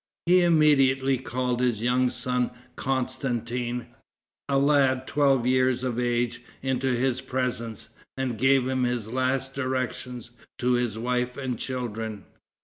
He 0.25 0.41
immediately 0.41 1.19
called 1.19 1.59
his 1.61 1.83
young 1.83 2.09
son 2.09 2.49
Constantin, 2.75 3.85
a 4.49 4.57
lad 4.57 5.05
twelve 5.05 5.45
years 5.45 5.83
of 5.83 5.99
age, 5.99 6.41
into 6.63 6.87
his 6.95 7.21
presence, 7.21 7.89
and 8.17 8.35
gave 8.39 8.63
his 8.65 9.13
last 9.13 9.53
directions 9.53 10.31
to 10.57 10.71
his 10.71 10.97
wife 10.97 11.37
and 11.37 11.59
children. 11.59 12.23